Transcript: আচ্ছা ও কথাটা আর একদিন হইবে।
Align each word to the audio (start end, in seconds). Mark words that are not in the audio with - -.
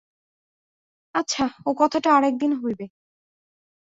আচ্ছা 1.15 1.45
ও 1.65 1.71
কথাটা 1.79 2.09
আর 2.13 2.23
একদিন 2.23 2.51
হইবে। 2.61 2.85